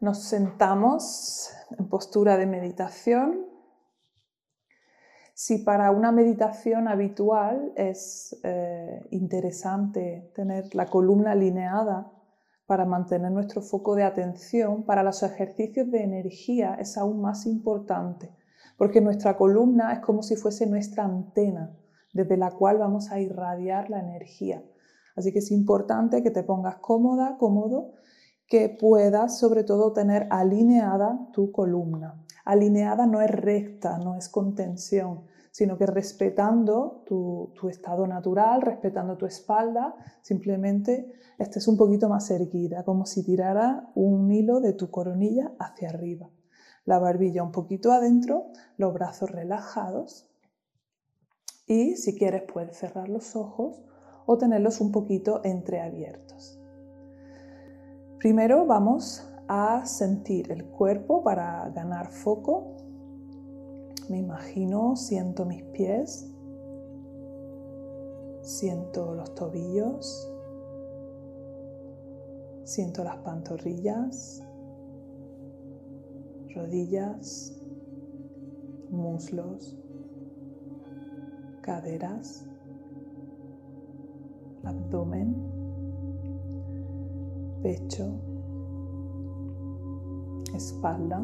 [0.00, 3.46] Nos sentamos en postura de meditación.
[5.32, 12.12] Si para una meditación habitual es eh, interesante tener la columna alineada
[12.66, 18.34] para mantener nuestro foco de atención, para los ejercicios de energía es aún más importante,
[18.76, 21.74] porque nuestra columna es como si fuese nuestra antena
[22.12, 24.62] desde la cual vamos a irradiar la energía.
[25.16, 27.92] Así que es importante que te pongas cómoda, cómodo
[28.48, 32.22] que puedas sobre todo tener alineada tu columna.
[32.44, 39.26] Alineada no es recta, no es contención, sino que respetando tu, estado natural, respetando tu
[39.26, 45.52] espalda, simplemente estés un poquito más erguida, como si tirara un hilo de tu coronilla
[45.58, 46.28] hacia arriba.
[46.84, 50.30] La barbilla un poquito adentro, los brazos relajados
[51.66, 53.82] y si quieres puedes cerrar los ojos
[54.24, 56.55] o tenerlos un poquito entreabiertos.
[58.18, 62.76] Primero vamos a sentir el cuerpo para ganar foco.
[64.08, 66.32] Me imagino, siento mis pies,
[68.40, 70.32] siento los tobillos,
[72.64, 74.42] siento las pantorrillas,
[76.54, 77.54] rodillas,
[78.88, 79.76] muslos,
[81.60, 82.46] caderas,
[84.64, 85.55] abdomen
[87.66, 88.06] pecho,
[90.54, 91.18] espalda,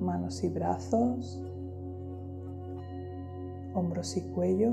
[0.00, 1.42] manos y brazos,
[3.74, 4.70] hombros y cuello,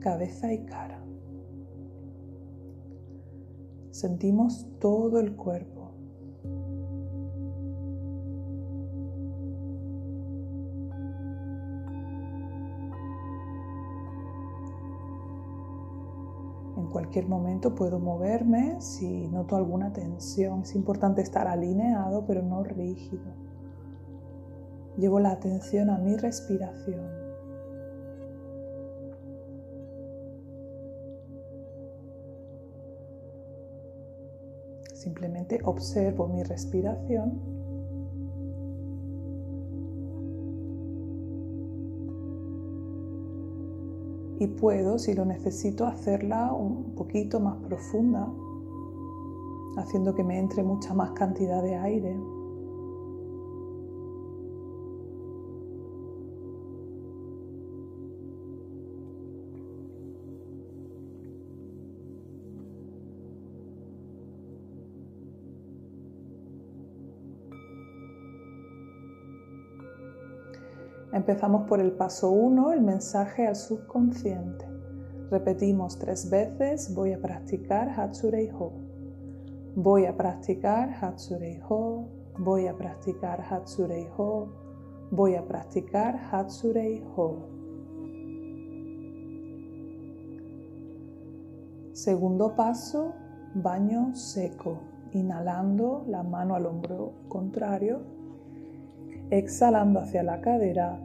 [0.00, 1.04] cabeza y cara.
[3.90, 5.73] Sentimos todo el cuerpo.
[16.94, 20.62] Cualquier momento puedo moverme si noto alguna tensión.
[20.62, 23.34] Es importante estar alineado pero no rígido.
[24.96, 27.10] Llevo la atención a mi respiración.
[34.92, 37.63] Simplemente observo mi respiración
[44.44, 48.28] y puedo, si lo necesito, hacerla un poquito más profunda,
[49.76, 52.16] haciendo que me entre mucha más cantidad de aire.
[71.14, 74.66] Empezamos por el paso 1, el mensaje al subconsciente.
[75.30, 78.72] Repetimos tres veces, voy a practicar Hatsurei Ho.
[79.76, 82.08] Voy a practicar Hatsurei Ho.
[82.36, 84.48] Voy a practicar Hatsurei Ho.
[85.12, 87.48] Voy a practicar Hatsurei Ho.
[91.92, 93.14] Segundo paso,
[93.54, 94.80] baño seco.
[95.12, 98.23] Inhalando la mano al hombro contrario
[99.30, 100.98] exhalando hacia la cadera.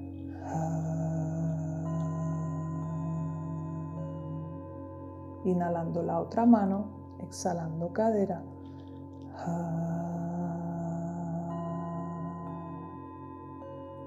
[5.43, 8.41] Inhalando la otra mano, exhalando cadera.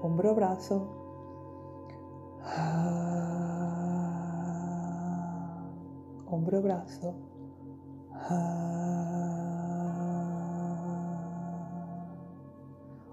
[0.01, 0.87] Hombro, brazo.
[6.25, 7.13] Hombro, brazo.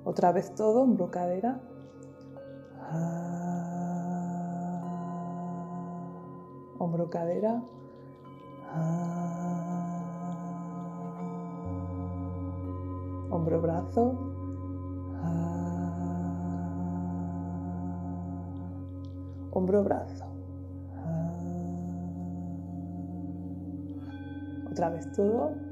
[0.05, 1.61] Otra vez todo, hombro, cadera.
[6.78, 7.62] hombro, cadera.
[13.31, 14.31] hombro, brazo.
[19.53, 20.25] hombro, brazo.
[24.71, 25.69] Otra vez todo.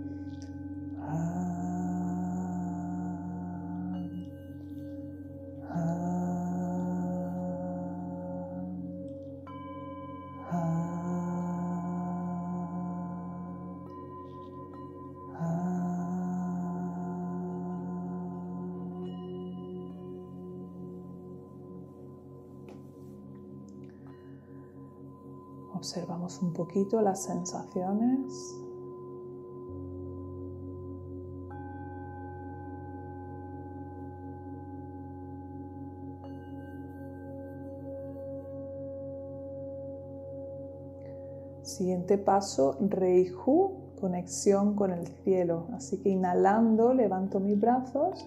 [25.78, 28.58] Observamos un poquito las sensaciones.
[41.62, 43.70] Siguiente paso, Reihu
[44.00, 45.68] conexión con el cielo.
[45.74, 48.26] Así que inhalando levanto mis brazos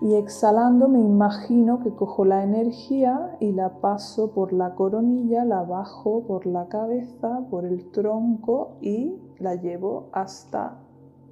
[0.00, 5.62] y exhalando me imagino que cojo la energía y la paso por la coronilla, la
[5.62, 10.78] bajo por la cabeza, por el tronco y la llevo hasta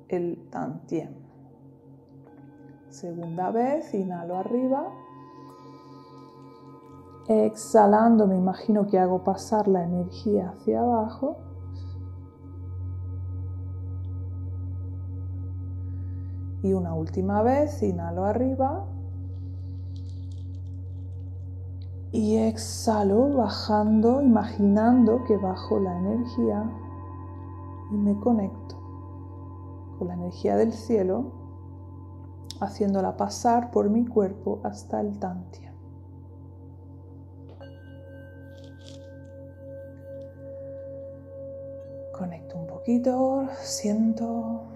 [0.08, 1.14] el tantien.
[2.88, 4.88] Segunda vez, inhalo arriba.
[7.28, 11.36] Exhalando me imagino que hago pasar la energía hacia abajo.
[16.64, 18.86] Y una última vez, inhalo arriba.
[22.10, 26.70] Y exhalo bajando, imaginando que bajo la energía
[27.90, 28.76] y me conecto
[29.98, 31.32] con la energía del cielo,
[32.60, 35.74] haciéndola pasar por mi cuerpo hasta el Tantia.
[42.16, 44.73] Conecto un poquito, siento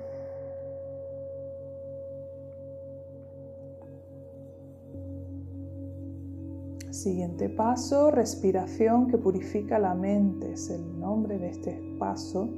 [6.99, 12.49] Siguiente paso, respiración que purifica la mente, es el nombre de este paso.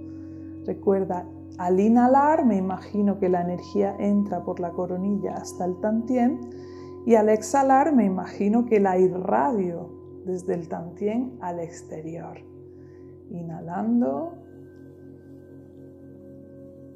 [0.65, 1.27] Recuerda,
[1.59, 6.41] al inhalar me imagino que la energía entra por la coronilla hasta el tantien
[7.05, 9.91] y al exhalar me imagino que la irradio
[10.25, 12.39] desde el tantien al exterior.
[13.29, 14.33] Inhalando,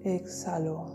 [0.03, 0.87] exhalo.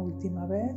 [0.00, 0.74] Última vez.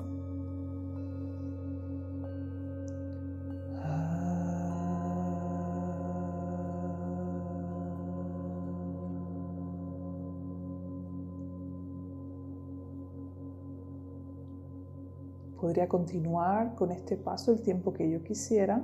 [15.60, 18.82] Podría continuar con este paso el tiempo que yo quisiera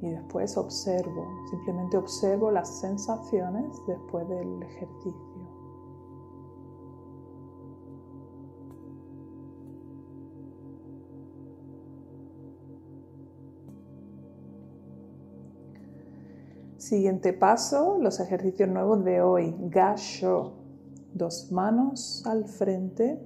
[0.00, 5.27] y después observo, simplemente observo las sensaciones después del ejercicio.
[16.88, 19.54] Siguiente paso, los ejercicios nuevos de hoy.
[19.60, 20.54] Gasho.
[21.12, 23.20] Dos manos al frente,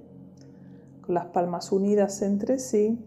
[0.99, 3.01] con las palmas unidas entre sí,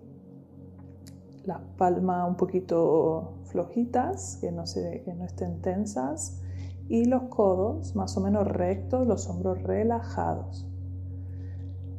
[1.44, 6.40] las palmas un poquito flojitas, que no, que no estén tensas,
[6.88, 10.66] y los codos más o menos rectos, los hombros relajados.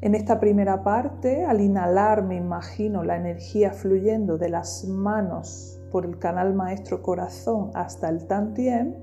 [0.02, 6.06] En esta primera parte, al inhalar me imagino la energía fluyendo de las manos por
[6.06, 8.96] el canal maestro corazón hasta el tantien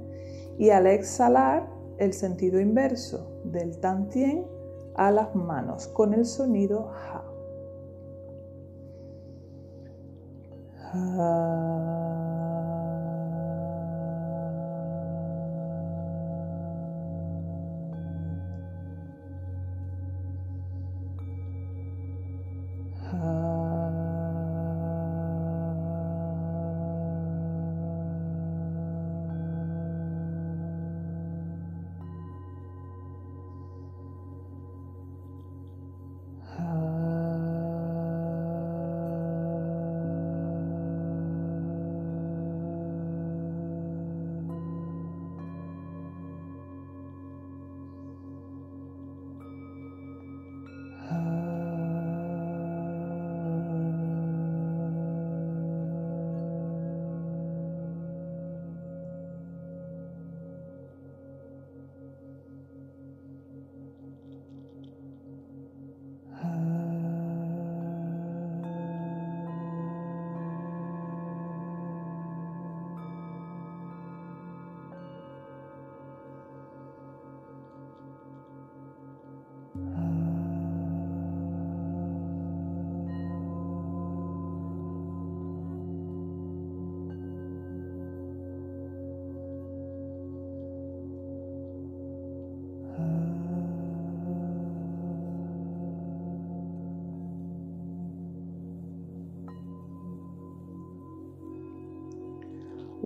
[0.57, 4.47] y al exhalar el sentido inverso del tantien
[4.95, 7.25] a las manos con el sonido ha.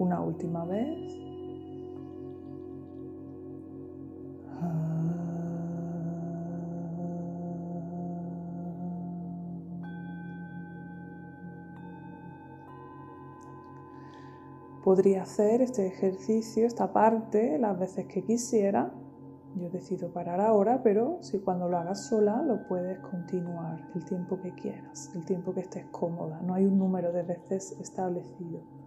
[0.09, 1.19] Una última vez.
[14.83, 18.91] Podría hacer este ejercicio, esta parte, las veces que quisiera.
[19.57, 24.41] Yo decido parar ahora, pero si cuando lo hagas sola lo puedes continuar el tiempo
[24.41, 26.41] que quieras, el tiempo que estés cómoda.
[26.41, 28.78] No hay un número de veces establecido.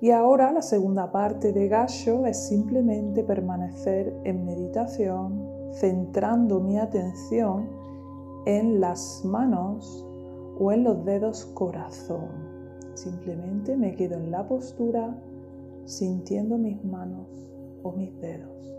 [0.00, 7.68] Y ahora la segunda parte de Gasho es simplemente permanecer en meditación, centrando mi atención
[8.44, 10.04] en las manos
[10.58, 12.28] o en los dedos corazón.
[12.94, 15.16] Simplemente me quedo en la postura
[15.86, 17.28] sintiendo mis manos
[17.82, 18.75] o mis dedos.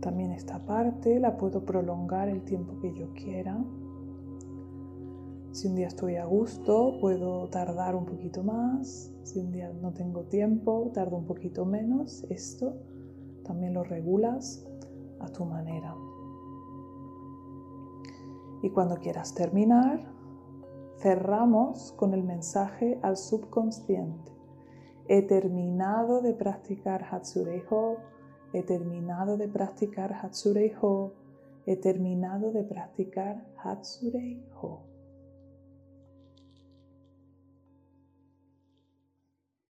[0.00, 3.58] También esta parte la puedo prolongar el tiempo que yo quiera.
[5.50, 9.12] Si un día estoy a gusto, puedo tardar un poquito más.
[9.24, 12.24] Si un día no tengo tiempo, tardo un poquito menos.
[12.30, 12.76] Esto
[13.44, 14.64] también lo regulas
[15.20, 15.94] a tu manera.
[18.62, 20.12] Y cuando quieras terminar,
[20.98, 24.32] cerramos con el mensaje al subconsciente.
[25.08, 27.96] He terminado de practicar Hatsureiho
[28.52, 31.12] He terminado de practicar Hatsurei Ho.
[31.66, 34.80] He terminado de practicar Hatsurei Ho.